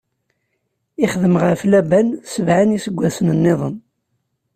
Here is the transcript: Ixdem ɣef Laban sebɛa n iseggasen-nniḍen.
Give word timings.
Ixdem 1.03 1.35
ɣef 1.43 1.61
Laban 1.71 2.07
sebɛa 2.31 2.63
n 2.63 2.75
iseggasen-nniḍen. 2.77 3.75